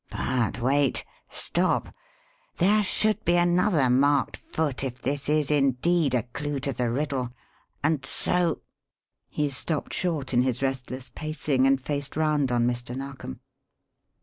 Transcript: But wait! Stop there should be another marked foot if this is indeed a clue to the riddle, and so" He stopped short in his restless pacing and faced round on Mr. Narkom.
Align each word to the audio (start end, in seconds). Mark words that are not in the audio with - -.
But 0.09 0.59
wait! 0.59 1.05
Stop 1.29 1.93
there 2.57 2.81
should 2.83 3.23
be 3.23 3.35
another 3.35 3.87
marked 3.87 4.37
foot 4.37 4.83
if 4.83 4.99
this 4.99 5.29
is 5.29 5.51
indeed 5.51 6.15
a 6.15 6.23
clue 6.23 6.59
to 6.61 6.73
the 6.73 6.89
riddle, 6.89 7.29
and 7.83 8.03
so" 8.03 8.61
He 9.37 9.47
stopped 9.49 9.93
short 9.93 10.33
in 10.33 10.41
his 10.41 10.63
restless 10.63 11.11
pacing 11.13 11.67
and 11.67 11.79
faced 11.79 12.17
round 12.17 12.51
on 12.51 12.65
Mr. 12.65 12.95
Narkom. 12.97 13.41